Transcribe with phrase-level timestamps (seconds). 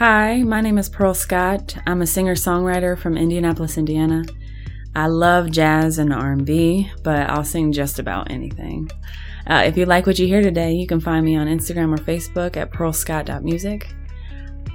[0.00, 1.76] Hi, my name is Pearl Scott.
[1.86, 4.24] I'm a singer-songwriter from Indianapolis, Indiana.
[4.96, 8.90] I love jazz and R&B, but I'll sing just about anything.
[9.46, 12.02] Uh, if you like what you hear today, you can find me on Instagram or
[12.02, 13.92] Facebook at pearlscott.music.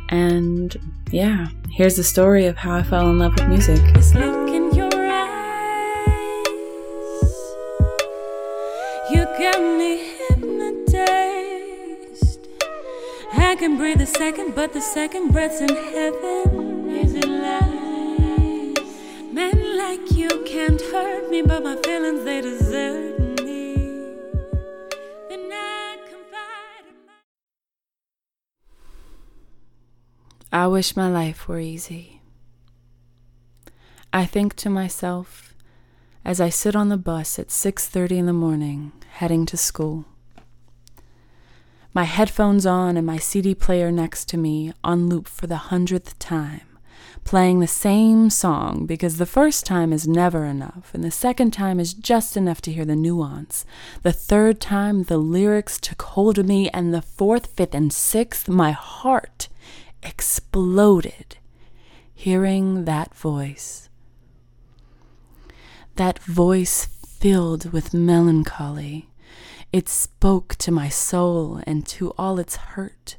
[0.10, 0.78] And
[1.10, 3.82] yeah, here's the story of how I fell in love with music.
[3.96, 6.46] This look in your eyes,
[9.10, 9.26] you
[9.76, 10.15] me
[13.46, 16.90] I can breathe a second, but the second breath's in heaven.
[16.90, 18.76] Is it lies?
[19.32, 23.76] Men like you can't hurt me, but my feelings they desert me.
[25.30, 25.38] I
[26.32, 26.64] my.
[30.52, 32.22] I wish my life were easy.
[34.12, 35.54] I think to myself
[36.26, 40.06] as I sit on the bus at 6:30 in the morning heading to school.
[41.96, 46.20] My headphones on and my CD player next to me on loop for the hundredth
[46.20, 46.68] time,
[47.24, 51.80] playing the same song because the first time is never enough, and the second time
[51.80, 53.66] is just enough to hear the nuance.
[54.04, 58.50] The third time, the lyrics took hold of me, and the fourth, fifth, and sixth,
[58.50, 59.48] my heart
[60.04, 61.38] exploded
[62.14, 63.88] hearing that voice.
[65.96, 69.08] That voice filled with melancholy.
[69.72, 73.18] It spoke to my soul and to all its hurt,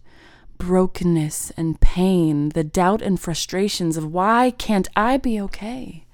[0.59, 6.05] brokenness, and pain, the doubt and frustrations of why can't I be okay?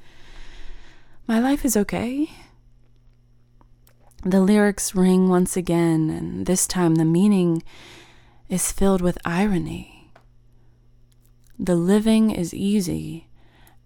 [1.27, 2.31] My life is okay.
[4.25, 7.63] The lyrics ring once again, and this time the meaning
[8.49, 10.11] is filled with irony.
[11.59, 13.29] The living is easy,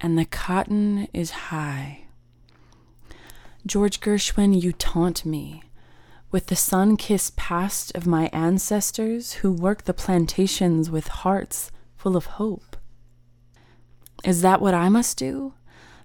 [0.01, 2.05] and the cotton is high.
[3.65, 5.61] George Gershwin, you taunt me
[6.31, 12.17] with the sun kissed past of my ancestors who worked the plantations with hearts full
[12.17, 12.75] of hope.
[14.23, 15.53] Is that what I must do?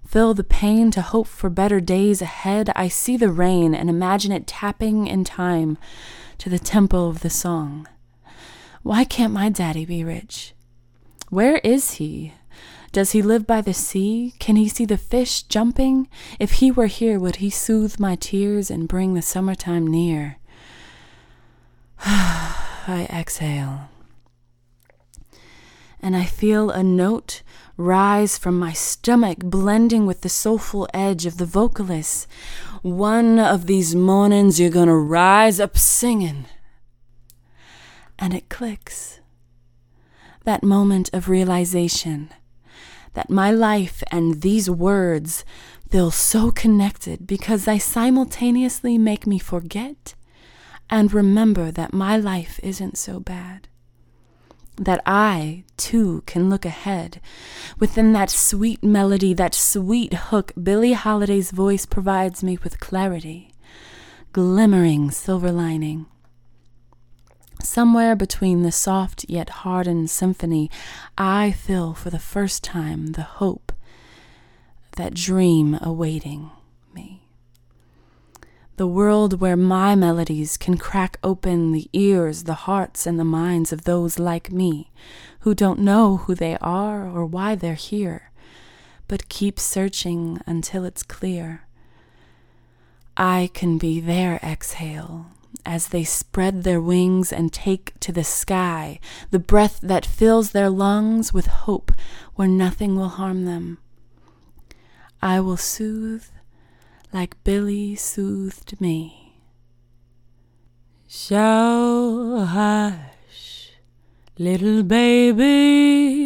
[0.05, 2.71] Fill the pain to hope for better days ahead?
[2.75, 5.77] I see the rain and imagine it tapping in time
[6.37, 7.87] to the tempo of the song.
[8.81, 10.53] Why can't my daddy be rich?
[11.29, 12.33] Where is he?
[12.93, 14.35] Does he live by the sea?
[14.37, 16.07] Can he see the fish jumping?
[16.39, 20.37] If he were here, would he soothe my tears and bring the summertime near?
[22.05, 23.89] I exhale.
[26.01, 27.41] And I feel a note
[27.77, 32.27] rise from my stomach, blending with the soulful edge of the vocalist.
[32.83, 36.45] One of these mornings, you're gonna rise up singing.
[38.19, 39.19] And it clicks
[40.43, 42.29] that moment of realization
[43.13, 45.45] that my life and these words
[45.89, 50.15] feel so connected because they simultaneously make me forget
[50.89, 53.67] and remember that my life isn't so bad.
[54.77, 57.21] That I, too, can look ahead.
[57.79, 63.53] Within that sweet melody, that sweet hook, Billie Holiday's voice provides me with clarity,
[64.31, 66.07] glimmering silver lining.
[67.73, 70.69] Somewhere between the soft yet hardened symphony,
[71.17, 73.71] I feel for the first time the hope,
[74.97, 76.51] that dream awaiting
[76.93, 77.23] me.
[78.77, 83.73] The world where my melodies can crack open the ears, the hearts, and the minds
[83.73, 84.91] of those like me
[85.39, 88.29] who don't know who they are or why they're here,
[89.07, 91.65] but keep searching until it's clear.
[93.17, 95.31] I can be their exhale
[95.65, 98.99] as they spread their wings and take to the sky
[99.31, 101.91] the breath that fills their lungs with hope
[102.35, 103.77] where nothing will harm them.
[105.21, 106.25] I will soothe
[107.13, 109.39] like Billie soothed me.
[111.07, 113.71] So hush,
[114.37, 116.23] little baby,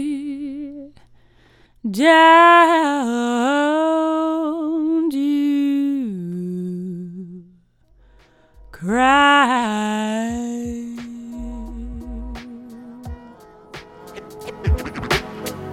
[1.84, 3.57] don't
[8.80, 10.30] cry.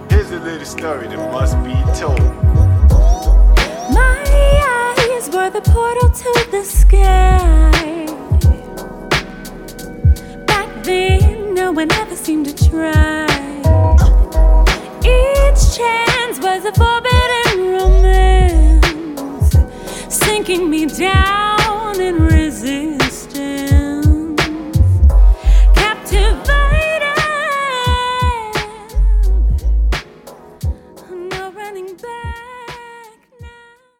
[0.09, 2.19] Here's a little story that must be told.
[3.93, 4.23] My
[4.97, 8.07] eyes were the portal to the sky.
[10.47, 13.27] Back then, no one ever seemed to try.
[15.03, 19.55] Each chance was a forbidden romance,
[20.09, 21.34] sinking me down.